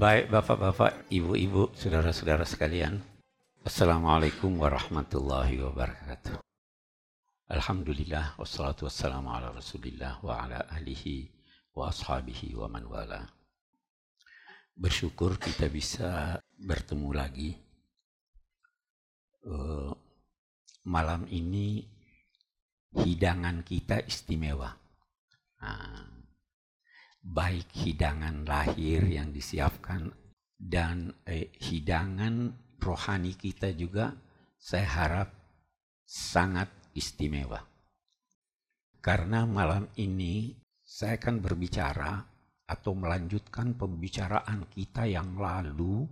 [0.00, 3.04] Baik Bapak-Bapak, Ibu-Ibu, Saudara-saudara sekalian.
[3.68, 6.40] Assalamualaikum warahmatullahi wabarakatuh.
[7.52, 11.28] Alhamdulillah, wassalatu wassalamu ala rasulillah wa ala ahlihi
[11.76, 13.28] wa ashabihi wa man wala.
[14.72, 17.60] Bersyukur kita bisa bertemu lagi.
[19.44, 19.92] Uh,
[20.88, 21.84] malam ini
[22.96, 24.72] hidangan kita istimewa.
[25.60, 26.09] Nah,
[27.20, 30.08] baik hidangan lahir yang disiapkan
[30.56, 34.16] dan eh, hidangan rohani kita juga
[34.56, 35.28] saya harap
[36.04, 37.60] sangat istimewa.
[39.00, 40.52] Karena malam ini
[40.84, 42.20] saya akan berbicara
[42.68, 46.04] atau melanjutkan pembicaraan kita yang lalu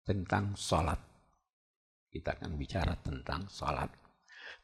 [0.00, 0.98] tentang sholat.
[2.10, 3.90] Kita akan bicara tentang sholat.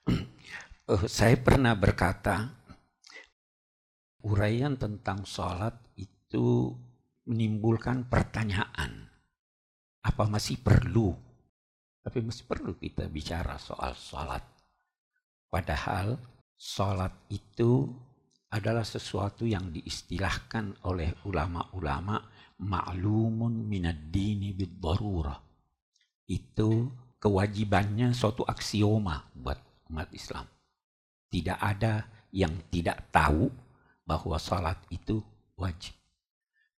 [0.08, 2.65] uh, saya pernah berkata,
[4.24, 6.72] uraian tentang sholat itu
[7.26, 9.10] menimbulkan pertanyaan.
[10.06, 11.10] Apa masih perlu?
[12.00, 14.46] Tapi masih perlu kita bicara soal sholat.
[15.50, 16.14] Padahal
[16.54, 17.90] sholat itu
[18.54, 22.22] adalah sesuatu yang diistilahkan oleh ulama-ulama
[22.62, 24.78] ma'lumun minad dini bid
[26.30, 26.70] Itu
[27.18, 29.58] kewajibannya suatu aksioma buat
[29.90, 30.46] umat Islam.
[31.26, 33.50] Tidak ada yang tidak tahu
[34.06, 35.18] bahwa salat itu
[35.58, 35.92] wajib.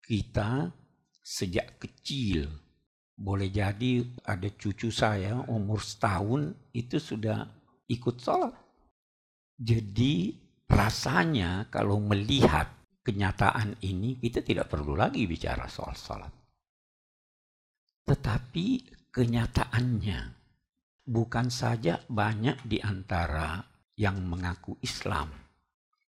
[0.00, 0.70] Kita
[1.18, 2.46] sejak kecil,
[3.18, 7.42] boleh jadi ada cucu saya umur setahun itu sudah
[7.90, 8.54] ikut salat.
[9.58, 10.38] Jadi
[10.70, 12.70] rasanya kalau melihat
[13.02, 16.30] kenyataan ini kita tidak perlu lagi bicara soal salat.
[18.06, 18.66] Tetapi
[19.10, 20.20] kenyataannya
[21.06, 23.58] bukan saja banyak di antara
[23.96, 25.32] yang mengaku Islam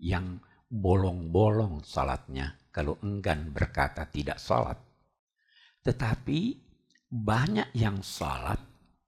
[0.03, 4.77] yang bolong-bolong salatnya kalau enggan berkata tidak salat.
[5.81, 6.39] Tetapi
[7.09, 8.61] banyak yang salat,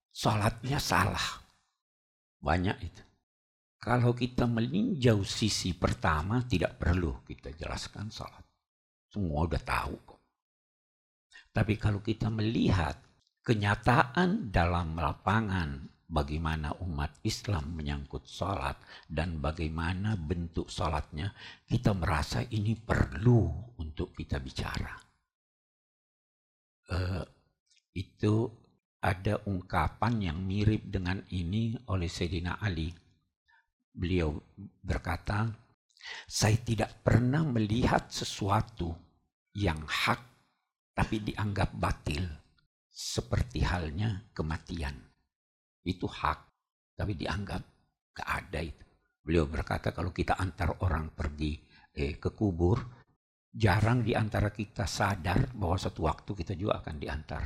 [0.09, 1.45] salatnya salah.
[2.41, 3.05] Banyak itu.
[3.81, 8.45] Kalau kita meninjau sisi pertama tidak perlu kita jelaskan salat.
[9.09, 10.21] Semua udah tahu kok.
[11.53, 12.97] Tapi kalau kita melihat
[13.45, 18.75] kenyataan dalam lapangan bagaimana umat Islam menyangkut sholat
[19.07, 21.31] dan bagaimana bentuk sholatnya,
[21.71, 23.47] kita merasa ini perlu
[23.79, 24.99] untuk kita bicara.
[26.91, 27.23] Uh,
[27.95, 28.51] itu
[29.01, 32.91] ada ungkapan yang mirip dengan ini oleh Sayyidina Ali.
[33.95, 34.35] Beliau
[34.83, 35.47] berkata,
[36.27, 38.91] saya tidak pernah melihat sesuatu
[39.55, 40.21] yang hak
[40.95, 42.27] tapi dianggap batil
[42.91, 45.10] seperti halnya kematian
[45.85, 46.39] itu hak,
[46.97, 47.63] tapi dianggap
[48.17, 48.85] gak ada itu.
[49.21, 51.61] Beliau berkata kalau kita antar orang pergi
[51.93, 52.81] eh, ke kubur,
[53.51, 57.45] jarang di antara kita sadar bahwa satu waktu kita juga akan diantar.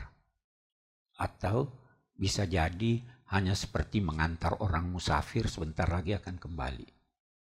[1.19, 1.71] Atau
[2.15, 3.03] bisa jadi
[3.35, 6.89] hanya seperti mengantar orang musafir sebentar lagi akan kembali.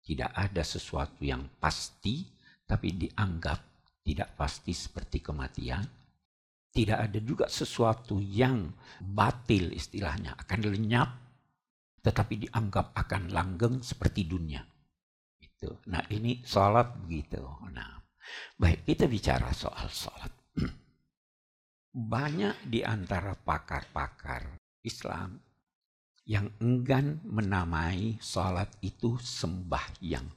[0.00, 2.26] Tidak ada sesuatu yang pasti,
[2.66, 3.58] tapi dianggap
[4.00, 5.99] tidak pasti seperti kematian
[6.70, 8.70] tidak ada juga sesuatu yang
[9.02, 11.10] batil istilahnya, akan lenyap,
[12.00, 14.62] tetapi dianggap akan langgeng seperti dunia.
[15.42, 15.82] Itu.
[15.90, 17.42] Nah ini sholat begitu.
[17.74, 17.98] Nah,
[18.54, 20.32] baik kita bicara soal sholat.
[22.14, 24.54] Banyak di antara pakar-pakar
[24.86, 25.42] Islam
[26.30, 30.30] yang enggan menamai sholat itu sembahyang.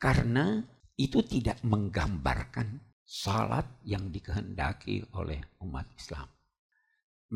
[0.00, 0.56] Karena
[0.96, 6.24] itu tidak menggambarkan salat yang dikehendaki oleh umat Islam.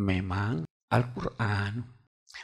[0.00, 1.84] Memang Al-Quran,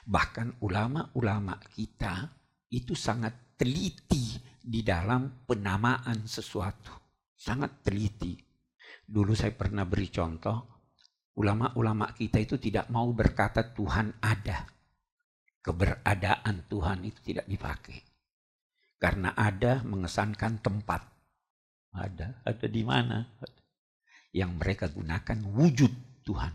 [0.05, 2.29] bahkan ulama-ulama kita
[2.69, 6.93] itu sangat teliti di dalam penamaan sesuatu.
[7.33, 8.37] Sangat teliti.
[9.05, 10.59] Dulu saya pernah beri contoh,
[11.41, 14.69] ulama-ulama kita itu tidak mau berkata Tuhan ada.
[15.65, 18.01] Keberadaan Tuhan itu tidak dipakai.
[19.01, 21.14] Karena ada mengesankan tempat
[21.95, 23.23] ada, ada di mana?
[24.35, 25.93] Yang mereka gunakan wujud
[26.27, 26.55] Tuhan.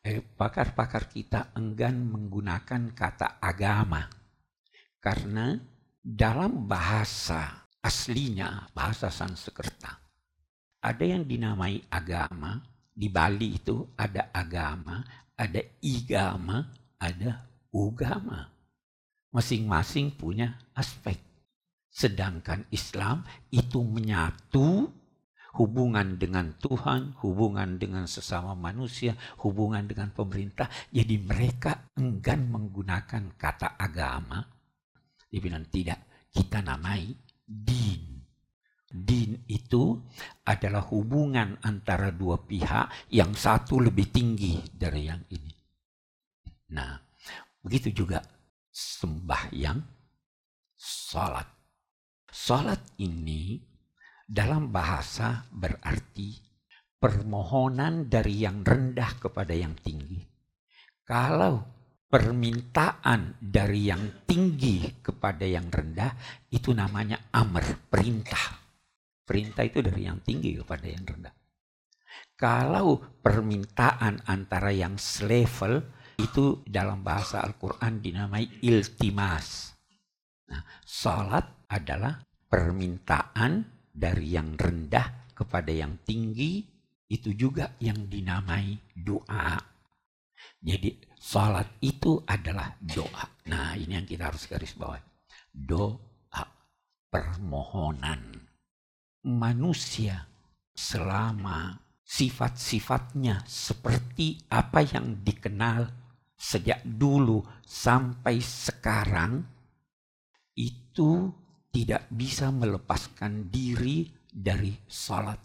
[0.00, 4.08] Eh, pakar-pakar kita enggan menggunakan kata agama.
[4.96, 5.52] Karena
[6.00, 10.00] dalam bahasa aslinya, bahasa Sanskerta,
[10.80, 12.56] ada yang dinamai agama.
[12.98, 15.04] Di Bali itu ada agama,
[15.38, 16.66] ada igama,
[16.98, 18.50] ada ugama.
[19.30, 21.27] Masing-masing punya aspek.
[21.98, 24.86] Sedangkan Islam itu menyatu
[25.58, 30.70] hubungan dengan Tuhan, hubungan dengan sesama manusia, hubungan dengan pemerintah.
[30.94, 34.46] Jadi mereka enggan menggunakan kata agama.
[35.26, 37.10] Dia bilang tidak, kita namai
[37.42, 38.22] din.
[38.88, 39.98] Din itu
[40.46, 45.52] adalah hubungan antara dua pihak yang satu lebih tinggi dari yang ini.
[46.78, 46.94] Nah,
[47.58, 48.22] begitu juga
[48.70, 49.82] sembahyang,
[50.78, 51.57] salat.
[52.28, 53.56] Salat ini
[54.28, 56.36] dalam bahasa berarti
[57.00, 60.20] permohonan dari yang rendah kepada yang tinggi.
[61.08, 61.64] Kalau
[62.08, 66.12] permintaan dari yang tinggi kepada yang rendah
[66.52, 68.60] itu namanya amr, perintah.
[69.24, 71.32] Perintah itu dari yang tinggi kepada yang rendah.
[72.36, 75.80] Kalau permintaan antara yang selevel
[76.20, 79.72] itu dalam bahasa Al-Quran dinamai iltimas.
[80.48, 82.16] Nah, salat adalah
[82.48, 86.64] permintaan dari yang rendah kepada yang tinggi
[87.08, 89.56] itu juga yang dinamai doa.
[90.58, 93.24] Jadi salat itu adalah doa.
[93.48, 95.00] Nah ini yang kita harus garis bawah.
[95.52, 96.44] Doa,
[97.08, 98.48] permohonan
[99.24, 100.28] manusia
[100.72, 101.76] selama
[102.06, 105.90] sifat-sifatnya seperti apa yang dikenal
[106.38, 109.42] sejak dulu sampai sekarang
[110.54, 111.28] itu
[111.78, 115.38] tidak bisa melepaskan diri dari salat.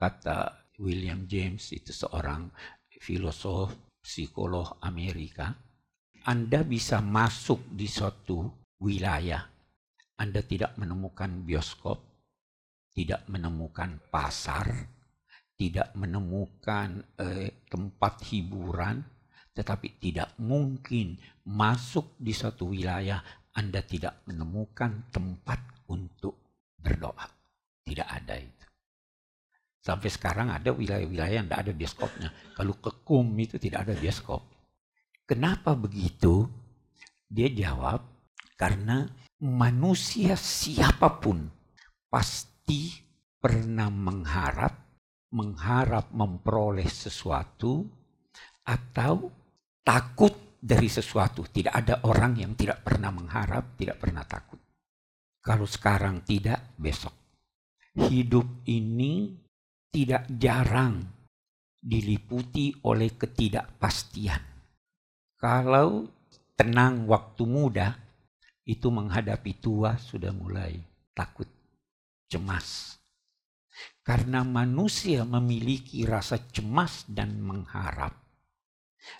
[0.00, 2.48] Kata William James itu seorang
[2.96, 5.52] filosof psikolog Amerika.
[6.24, 8.40] Anda bisa masuk di suatu
[8.80, 9.44] wilayah.
[10.16, 12.00] Anda tidak menemukan bioskop,
[12.96, 14.64] tidak menemukan pasar,
[15.60, 19.04] tidak menemukan eh, tempat hiburan,
[19.52, 23.20] tetapi tidak mungkin masuk di suatu wilayah
[23.52, 25.60] Anda tidak menemukan tempat
[25.92, 26.36] untuk
[26.80, 27.28] berdoa.
[27.84, 28.66] Tidak ada itu.
[29.82, 32.28] Sampai sekarang ada wilayah-wilayah yang tidak ada bioskopnya.
[32.54, 34.46] Kalau ke KUM itu tidak ada bioskop.
[35.26, 36.46] Kenapa begitu?
[37.26, 38.04] Dia jawab,
[38.54, 39.08] karena
[39.42, 41.50] manusia siapa pun
[42.06, 42.94] pasti
[43.42, 44.70] pernah mengharap,
[45.34, 47.82] mengharap memperoleh sesuatu,
[48.62, 49.34] atau
[49.82, 51.42] takut dari sesuatu.
[51.50, 54.62] Tidak ada orang yang tidak pernah mengharap, tidak pernah takut.
[55.42, 57.10] Kalau sekarang tidak, besok.
[57.98, 59.34] Hidup ini
[59.90, 61.02] tidak jarang
[61.82, 64.42] diliputi oleh ketidakpastian.
[65.34, 66.06] Kalau
[66.54, 67.98] tenang waktu muda,
[68.62, 70.78] itu menghadapi tua sudah mulai
[71.10, 71.50] takut
[72.30, 72.96] cemas.
[74.06, 78.21] Karena manusia memiliki rasa cemas dan mengharap.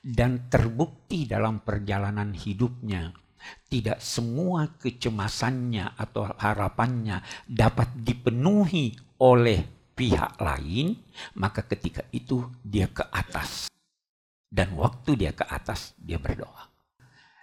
[0.03, 3.11] Dan terbukti dalam perjalanan hidupnya,
[3.67, 10.95] tidak semua kecemasannya atau harapannya dapat dipenuhi oleh pihak lain,
[11.39, 13.67] maka ketika itu dia ke atas.
[14.47, 16.73] Dan waktu dia ke atas, dia berdoa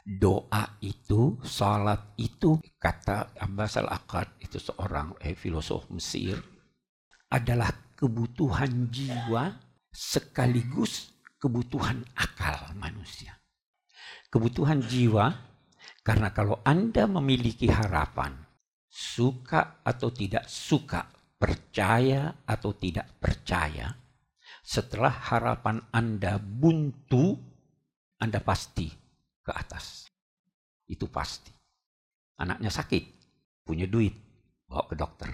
[0.09, 6.41] doa itu, salat itu, kata Abbas al-Akkad, itu seorang eh, filosof Mesir,
[7.29, 9.53] adalah kebutuhan jiwa
[9.93, 13.39] sekaligus kebutuhan akal manusia.
[14.29, 15.33] Kebutuhan jiwa,
[16.05, 18.35] karena kalau Anda memiliki harapan,
[18.91, 21.07] suka atau tidak suka,
[21.39, 23.95] percaya atau tidak percaya,
[24.61, 27.33] setelah harapan Anda buntu,
[28.19, 28.85] Anda pasti
[29.41, 30.05] ke atas.
[30.85, 31.49] Itu pasti.
[32.37, 33.03] Anaknya sakit,
[33.65, 34.13] punya duit,
[34.69, 35.31] bawa ke dokter.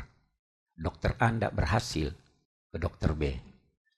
[0.76, 2.12] Dokter A tidak berhasil,
[2.72, 3.55] ke dokter B.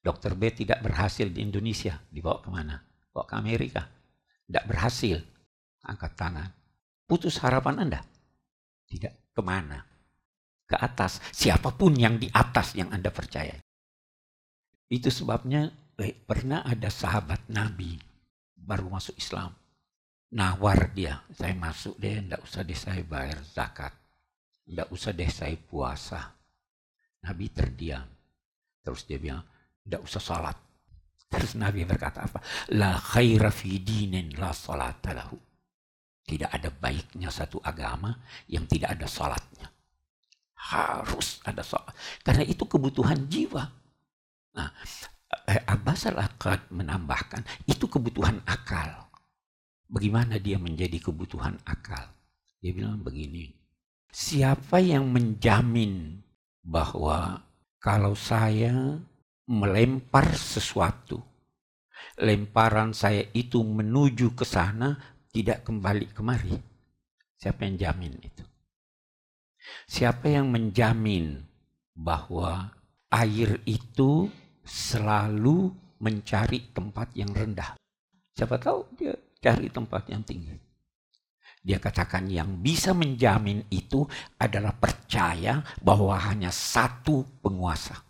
[0.07, 2.79] Dokter B tidak berhasil di Indonesia, dibawa ke mana?
[3.11, 3.83] Bawa ke Amerika.
[4.47, 5.19] Tidak berhasil,
[5.83, 6.47] angkat tangan.
[7.03, 7.99] Putus harapan Anda?
[8.87, 9.83] Tidak, ke mana?
[10.63, 11.19] Ke atas.
[11.35, 13.59] Siapa pun yang di atas yang Anda percaya.
[14.87, 15.67] Itu sebabnya
[15.99, 17.99] eh, pernah ada sahabat Nabi
[18.55, 19.51] baru masuk Islam
[20.31, 23.93] nawar dia, saya masuk deh, ndak usah deh saya bayar zakat,
[24.67, 26.35] ndak usah deh saya puasa.
[27.23, 28.05] Nabi terdiam.
[28.83, 29.43] Terus dia bilang,
[29.87, 30.57] ndak usah salat.
[31.27, 32.39] Terus Nabi berkata apa?
[32.75, 35.35] La khaira fi dinin la salata lahu.
[36.27, 38.11] Tidak ada baiknya satu agama
[38.51, 39.67] yang tidak ada salatnya.
[40.71, 41.95] Harus ada salat.
[42.23, 43.63] Karena itu kebutuhan jiwa.
[44.55, 44.71] Nah,
[45.47, 49.07] eh, Abbas al-Aqad menambahkan, itu kebutuhan akal
[49.87, 52.11] Bagaimana dia menjadi kebutuhan akal?
[52.59, 53.55] Dia bilang begini,
[54.11, 56.19] siapa yang menjamin
[56.59, 57.39] bahwa
[57.79, 58.99] kalau saya
[59.47, 61.23] melempar sesuatu,
[62.19, 64.99] lemparan saya itu menuju ke sana,
[65.31, 66.55] tidak kembali kemari?
[67.39, 68.43] Siapa yang jamin itu?
[69.87, 71.43] Siapa yang menjamin
[71.95, 72.71] bahwa
[73.11, 74.27] air itu
[74.67, 75.71] selalu
[76.03, 77.79] mencari tempat yang rendah?
[78.35, 80.55] Siapa tahu dia cari tempat yang tinggi.
[81.67, 84.07] Dia katakan yang bisa menjamin itu
[84.39, 88.06] adalah percaya bahwa hanya satu penguasa.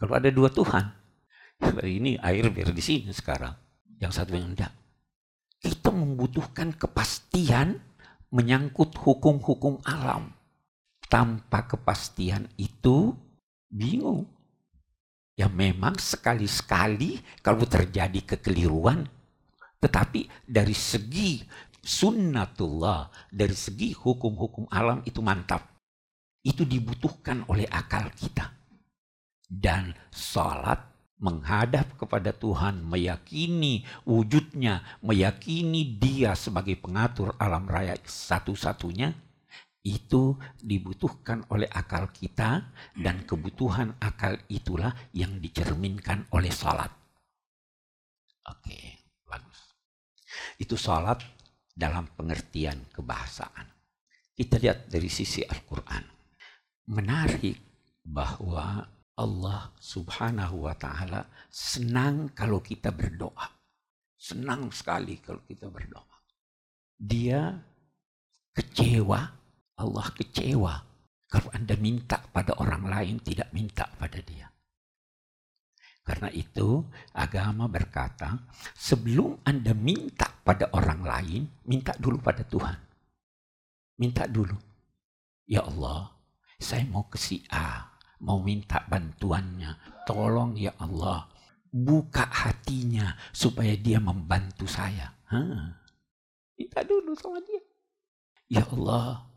[0.00, 0.84] Kalau ada dua Tuhan,
[1.84, 3.52] ini air biar di sini sekarang.
[4.00, 4.72] Yang satu yang enggak.
[5.60, 7.76] Kita membutuhkan kepastian
[8.32, 10.32] menyangkut hukum-hukum alam.
[11.04, 13.12] Tanpa kepastian itu
[13.68, 14.24] bingung.
[15.36, 19.04] Ya memang sekali-sekali kalau terjadi kekeliruan,
[19.80, 21.44] tetapi dari segi
[21.80, 25.76] sunnatullah, dari segi hukum-hukum alam itu mantap.
[26.40, 28.59] Itu dibutuhkan oleh akal kita.
[29.50, 30.78] Dan salat
[31.18, 39.10] menghadap kepada Tuhan, meyakini wujudnya, meyakini dia sebagai pengatur alam raya satu-satunya,
[39.80, 46.92] itu dibutuhkan oleh akal kita dan kebutuhan akal itulah yang dicerminkan oleh salat.
[48.44, 49.60] Oke, bagus.
[50.60, 51.24] Itu salat
[51.72, 53.66] dalam pengertian kebahasaan.
[54.36, 56.04] Kita lihat dari sisi Al-Quran.
[56.92, 57.56] Menarik
[58.04, 58.84] bahwa
[59.20, 63.52] Allah subhanahu wa ta'ala senang kalau kita berdoa.
[64.16, 66.16] Senang sekali kalau kita berdoa.
[66.96, 67.52] Dia
[68.56, 69.20] kecewa
[69.80, 70.74] Allah kecewa
[71.28, 74.48] kalau Anda minta pada orang lain tidak minta pada dia.
[76.00, 76.80] Karena itu
[77.12, 78.34] agama berkata
[78.72, 82.76] sebelum Anda minta pada orang lain, minta dulu pada Tuhan.
[84.00, 84.56] Minta dulu.
[85.44, 86.08] Ya Allah,
[86.56, 87.89] saya mau ke si A,
[88.24, 90.04] mau minta bantuannya.
[90.08, 91.28] Tolong ya Allah,
[91.68, 95.12] buka hatinya supaya dia membantu saya.
[95.28, 95.76] Hah.
[96.56, 97.62] Minta dulu sama dia.
[98.50, 99.30] Ya Allah,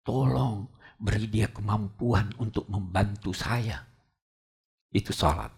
[0.00, 0.64] Tolong
[0.96, 3.84] beri dia kemampuan untuk membantu saya.
[4.90, 5.52] Itu sholat.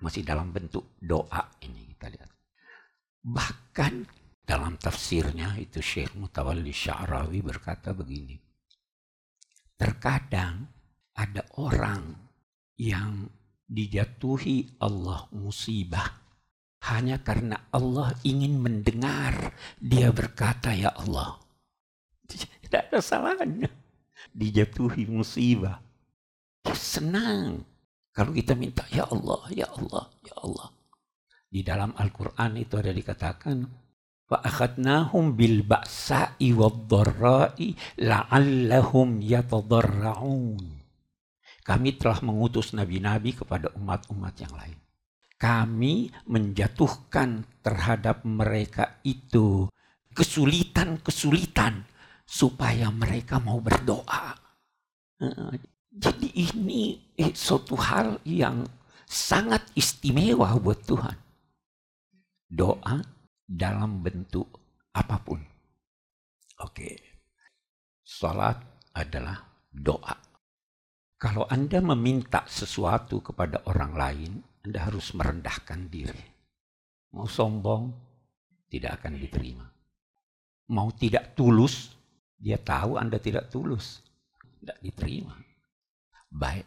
[0.00, 2.30] Masih dalam bentuk doa ini kita lihat.
[3.20, 3.92] Bahkan
[4.46, 8.40] dalam tafsirnya itu Syekh Mutawalli Sya'rawi berkata begini.
[9.76, 10.64] Terkadang
[11.20, 12.16] ada orang
[12.80, 13.28] yang
[13.68, 16.08] dijatuhi Allah musibah
[16.88, 21.36] hanya karena Allah ingin mendengar dia berkata ya Allah.
[22.24, 23.68] Tidak ada salahnya.
[24.32, 25.76] Dijatuhi musibah.
[26.64, 27.68] Ya, senang
[28.16, 30.68] kalau kita minta ya Allah, ya Allah, ya Allah.
[31.50, 33.66] Di dalam Al-Qur'an itu ada dikatakan
[34.30, 40.79] wa akhadnahum bil ba'sa'i wad-dharra'i la'allahum yatadarra'un.
[41.70, 44.74] Kami telah mengutus nabi-nabi kepada umat-umat yang lain.
[45.38, 49.70] Kami menjatuhkan terhadap mereka itu
[50.10, 51.86] kesulitan-kesulitan
[52.26, 54.34] supaya mereka mau berdoa.
[55.94, 58.66] Jadi ini eh, suatu hal yang
[59.06, 61.18] sangat istimewa buat Tuhan.
[62.50, 62.98] Doa
[63.46, 64.58] dalam bentuk
[64.90, 65.38] apa pun.
[66.66, 66.98] Oke.
[68.02, 68.58] Salat
[68.90, 69.38] adalah
[69.70, 70.29] doa.
[71.20, 74.32] Kalau Anda meminta sesuatu kepada orang lain,
[74.64, 76.24] Anda harus merendahkan diri.
[77.12, 77.92] Mau sombong,
[78.72, 79.68] tidak akan diterima.
[80.72, 81.92] Mau tidak tulus,
[82.40, 84.00] dia tahu Anda tidak tulus.
[84.64, 85.36] Tidak diterima.
[86.32, 86.64] Baik.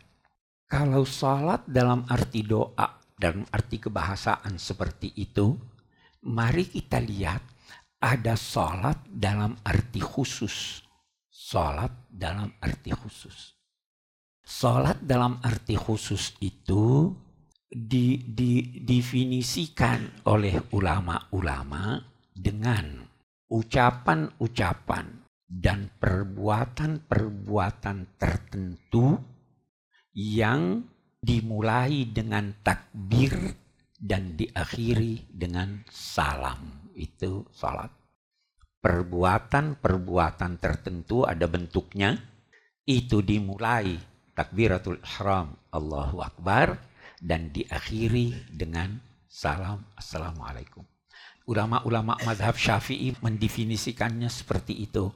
[0.70, 5.58] Kalau salat dalam arti doa, dalam arti kebahasaan seperti itu,
[6.30, 7.42] mari kita lihat
[7.98, 10.86] ada salat dalam arti khusus.
[11.26, 13.53] Salat dalam arti khusus.
[14.44, 17.16] Salat dalam arti khusus itu
[17.72, 22.04] didefinisikan oleh ulama-ulama
[22.36, 23.08] dengan
[23.48, 29.16] ucapan-ucapan dan perbuatan-perbuatan tertentu
[30.12, 30.92] yang
[31.24, 33.56] dimulai dengan takbir
[33.96, 36.92] dan diakhiri dengan salam.
[36.92, 37.96] Itu salat.
[38.84, 42.20] Perbuatan-perbuatan tertentu ada bentuknya.
[42.84, 46.78] Itu dimulai takbiratul ihram Allahu Akbar
[47.22, 50.86] dan diakhiri dengan salam Assalamualaikum.
[51.50, 55.12] Ulama-ulama madhab syafi'i mendefinisikannya seperti itu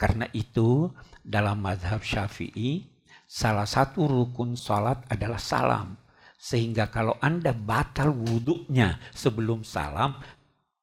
[0.00, 0.88] karena itu
[1.20, 2.88] dalam madhab syafi'i
[3.28, 6.00] salah satu rukun salat adalah salam.
[6.40, 10.16] Sehingga kalau Anda batal wudhunya sebelum salam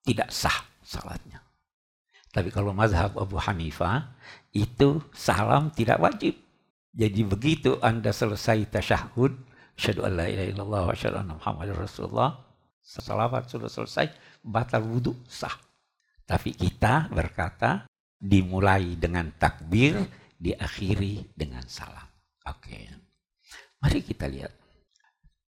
[0.05, 1.41] tidak sah salatnya.
[2.29, 4.13] Tapi kalau mazhab Abu Hanifah
[4.53, 6.37] itu salam tidak wajib.
[6.93, 9.31] Jadi begitu Anda selesai tasyahud,
[9.77, 12.31] syahadu an la ilaha illallah wa syahadu anna Muhammad Rasulullah,
[12.81, 14.07] salawat sudah selesai,
[14.43, 15.53] batal wudhu sah.
[16.27, 19.95] Tapi kita berkata dimulai dengan takbir,
[20.35, 22.07] diakhiri dengan salam.
[22.47, 22.89] Oke.
[23.77, 24.53] Mari kita lihat.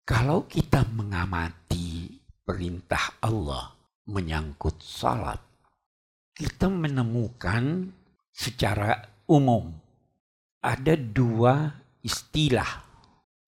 [0.07, 2.15] Kalau kita mengamati
[2.47, 3.75] perintah Allah
[4.07, 5.43] menyangkut salat,
[6.31, 7.91] kita menemukan
[8.31, 8.95] secara
[9.27, 9.75] umum
[10.67, 11.71] ada dua
[12.03, 12.67] istilah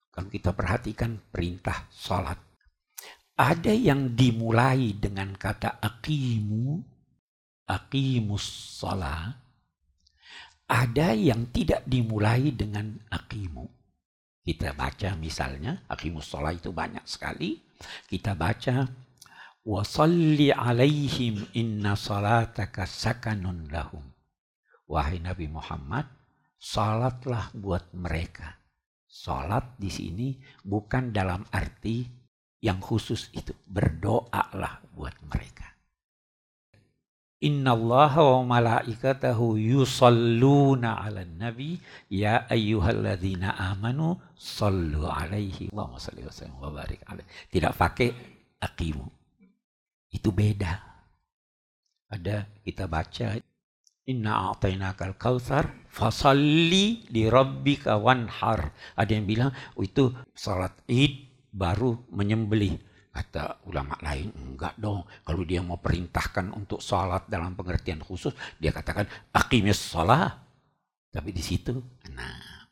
[0.07, 2.39] kalau kita perhatikan perintah sholat.
[3.39, 6.79] Ada yang dimulai dengan kata akimu,
[7.67, 9.35] akimus sholat.
[10.69, 13.63] Ada yang tidak dimulai dengan akimu.
[14.43, 17.59] Kita baca misalnya, akimus sholat itu banyak sekali.
[18.07, 18.87] Kita baca
[19.63, 24.03] Wasalli alaihim inna salataka sakanun lahum.
[24.89, 26.18] Wahai Nabi Muhammad,
[26.59, 28.59] salatlah buat mereka.
[29.09, 32.05] Salat di sini bukan dalam arti
[32.61, 33.55] yang khusus itu.
[33.65, 35.65] Berdoalah buat mereka.
[37.39, 41.79] Inna Allah wa malaikatahu yusalluna ala nabi
[42.11, 47.47] ya ayyuhalladzina amanu sallu alaihi wa salli wa barik alaihi.
[47.47, 48.11] Tidak pakai
[48.59, 49.07] akimu.
[50.11, 50.75] Itu beda.
[52.11, 53.39] Ada kita baca
[54.09, 58.73] Inna a'tainakal kautsar fasalli li rabbika wanhar.
[58.97, 62.89] Ada yang bilang oh, itu salat Id baru menyembelih.
[63.09, 65.05] Kata ulama lain, enggak dong.
[65.25, 70.33] Kalau dia mau perintahkan untuk salat dalam pengertian khusus, dia katakan aqimis salat.
[71.09, 71.73] Tapi di situ,
[72.13, 72.69] nah.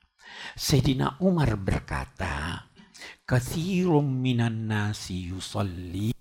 [0.58, 2.65] Sayyidina Umar berkata,
[3.27, 6.15] Kathirum minan nasi yusalli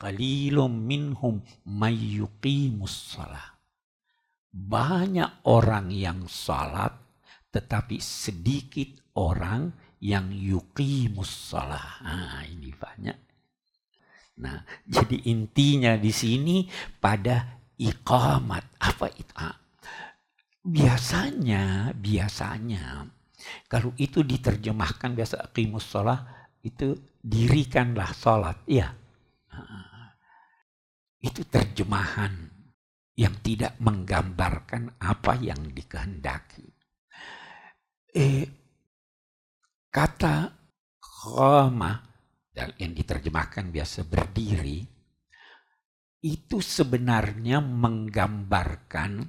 [0.00, 3.59] qalilum minhum mayyuqimus salah.
[4.50, 6.94] Banyak orang yang salat
[7.50, 9.70] tetapi sedikit orang
[10.02, 11.98] yang yuqimus salah.
[12.02, 13.18] Nah, ini banyak.
[14.40, 16.64] Nah, jadi intinya di sini
[16.98, 18.80] pada iqamat.
[18.80, 19.32] Apa itu?
[19.36, 19.54] Ah,
[20.64, 23.06] biasanya, biasanya
[23.66, 28.56] kalau itu diterjemahkan biasa aqimus salah itu dirikanlah salat.
[28.68, 28.92] Iya.
[31.20, 32.49] Itu terjemahan
[33.20, 36.64] yang tidak menggambarkan apa yang dikehendaki.
[38.16, 38.48] Eh,
[39.92, 40.48] kata
[40.96, 41.92] khama
[42.56, 44.80] yang diterjemahkan biasa berdiri
[46.24, 49.24] itu sebenarnya menggambarkan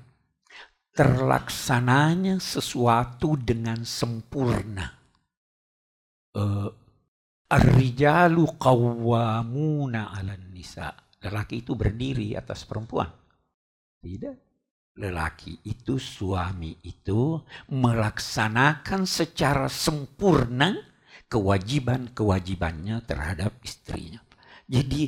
[0.92, 4.88] terlaksananya sesuatu dengan sempurna.
[6.32, 6.68] Uh,
[7.52, 10.96] Ar-rijalu qawwamuna 'alan nisa.
[11.20, 13.21] Lelaki itu berdiri atas perempuan.
[14.02, 14.38] Tidak.
[14.98, 17.40] Lelaki itu, suami itu
[17.72, 20.76] melaksanakan secara sempurna
[21.32, 24.20] kewajiban-kewajibannya terhadap istrinya.
[24.68, 25.08] Jadi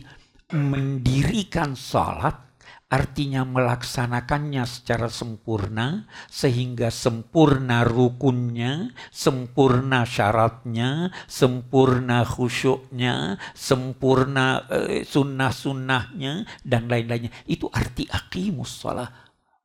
[0.54, 2.53] mendirikan salat
[2.94, 16.86] artinya melaksanakannya secara sempurna sehingga sempurna rukunnya, sempurna syaratnya, sempurna khusyuknya, sempurna eh, sunnah-sunnahnya dan
[16.86, 17.34] lain-lainnya.
[17.50, 19.10] Itu arti akimus salat.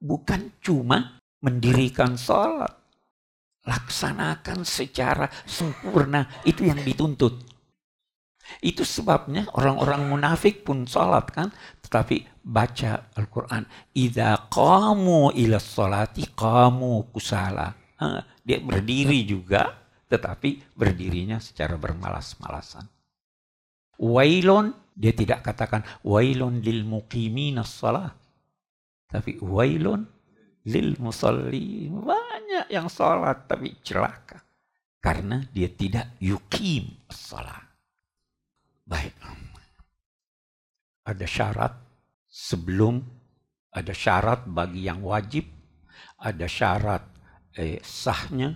[0.01, 2.73] Bukan cuma mendirikan salat.
[3.69, 6.25] Laksanakan secara sempurna.
[6.49, 7.45] Itu yang dituntut.
[8.65, 11.53] Itu sebabnya orang-orang munafik pun salat kan.
[11.85, 13.69] Tetapi baca Al-Quran.
[13.93, 17.77] Iza kamu ila salati kamu kusala.
[18.47, 19.69] dia berdiri juga
[20.09, 22.89] tetapi berdirinya secara bermalas-malasan.
[24.01, 28.09] Wailun, dia tidak katakan wailun lil muqimina salah.
[29.05, 30.07] Tapi wailun
[30.65, 31.93] lil musalli.
[31.93, 34.41] Banyak yang salat tapi celaka.
[34.99, 37.69] Karena dia tidak yukim salat.
[38.89, 39.13] Baik.
[41.09, 41.88] Ada syarat
[42.29, 43.01] sebelum
[43.73, 45.49] ada syarat bagi yang wajib,
[46.21, 47.03] ada syarat
[47.57, 48.55] eh, sahnya,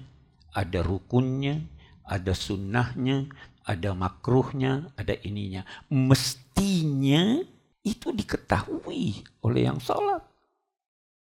[0.53, 1.59] ada rukunnya,
[2.07, 3.27] ada sunnahnya,
[3.65, 5.65] ada makruhnya, ada ininya.
[5.91, 7.41] Mestinya
[7.83, 10.23] itu diketahui oleh yang sholat.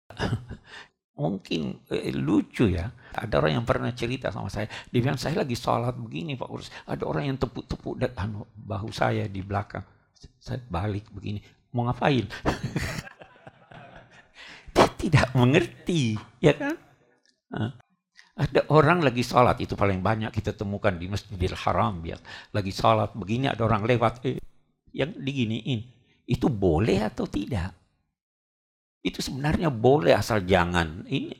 [1.20, 2.88] Mungkin eh, lucu ya.
[3.12, 4.70] Ada orang yang pernah cerita sama saya.
[4.88, 6.70] Dia bilang, saya lagi sholat begini Pak Urus.
[6.88, 9.84] Ada orang yang tepuk-tepuk anu, bahu saya di belakang.
[10.40, 11.59] Saya balik begini.
[11.76, 12.26] Mau ngapain?
[14.74, 16.18] Dia tidak mengerti.
[16.42, 16.76] Ya kan?
[17.50, 17.74] Nah,
[18.40, 19.62] ada orang lagi sholat.
[19.62, 22.02] Itu paling banyak kita temukan di Masjidil Haram.
[22.06, 22.18] Ya.
[22.56, 24.26] Lagi sholat begini ada orang lewat.
[24.26, 24.42] Eh,
[24.94, 25.86] yang diginiin.
[26.26, 27.74] Itu boleh atau tidak?
[29.02, 31.06] Itu sebenarnya boleh asal jangan.
[31.08, 31.34] Ini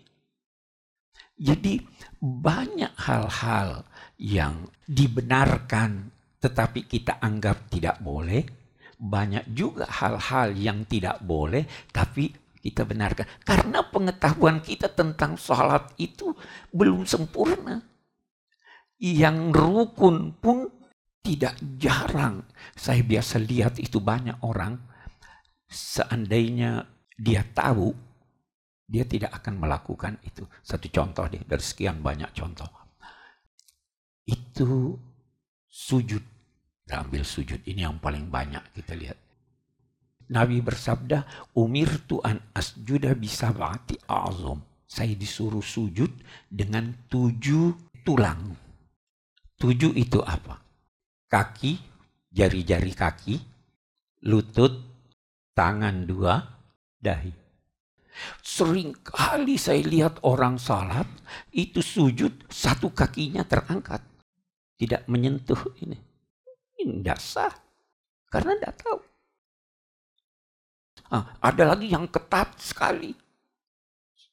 [1.40, 1.80] jadi
[2.20, 3.88] banyak hal-hal
[4.20, 6.12] yang dibenarkan
[6.44, 8.59] tetapi kita anggap tidak boleh.
[9.00, 11.64] Banyak juga hal-hal yang tidak boleh
[11.96, 13.24] tapi kita benarkan.
[13.48, 16.36] Karena pengetahuan kita tentang sholat itu
[16.76, 17.80] belum sempurna.
[19.00, 20.68] Yang rukun pun
[21.24, 22.44] tidak jarang.
[22.76, 24.76] Saya biasa lihat itu banyak orang.
[25.72, 26.84] Seandainya
[27.16, 27.96] dia tahu
[28.90, 30.42] dia tidak akan melakukan itu.
[30.66, 32.68] Satu contoh deh dari sekian banyak contoh.
[34.26, 34.98] Itu
[35.70, 36.39] sujud.
[36.90, 39.20] Ambil sujud ini yang paling banyak kita lihat.
[40.30, 44.62] Nabi bersabda, Umir tuan asjuda bisa bati azum.
[44.90, 46.10] Saya disuruh sujud
[46.50, 48.58] dengan tujuh tulang.
[49.58, 50.58] Tujuh itu apa?
[51.30, 51.78] Kaki,
[52.34, 53.36] jari-jari kaki,
[54.26, 54.74] lutut,
[55.54, 56.42] tangan dua,
[56.98, 57.34] dahi.
[58.42, 61.06] Sering kali saya lihat orang salat
[61.54, 64.02] itu sujud satu kakinya terangkat.
[64.80, 66.09] Tidak menyentuh ini.
[66.80, 67.52] Tidak sah.
[68.32, 69.00] Karena tidak tahu.
[71.12, 73.12] Ah, ada lagi yang ketat sekali.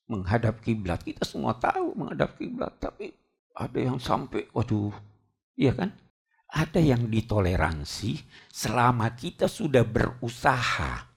[0.06, 1.02] Menghadap kiblat.
[1.02, 2.78] Kita semua tahu menghadap kiblat.
[2.78, 3.10] Tapi
[3.58, 4.94] ada yang sampai, waduh.
[5.58, 5.90] Iya kan?
[6.46, 8.22] Ada yang ditoleransi
[8.54, 11.16] selama kita sudah berusaha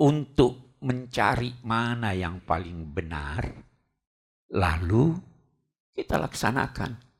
[0.00, 3.46] untuk mencari mana yang paling benar,
[4.50, 5.14] lalu
[5.94, 7.11] kita laksanakan.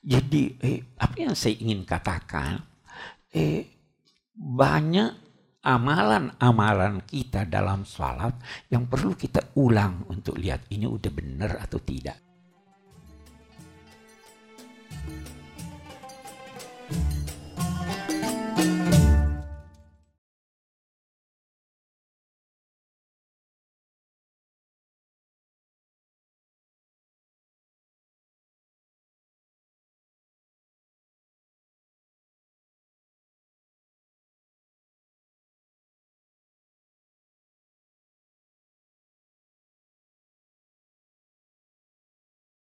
[0.00, 2.56] Jadi, eh, apa yang saya ingin katakan,
[3.36, 3.68] eh,
[4.32, 5.12] banyak
[5.60, 8.32] amalan-amalan kita dalam sholat
[8.72, 12.29] yang perlu kita ulang untuk lihat ini udah benar atau tidak.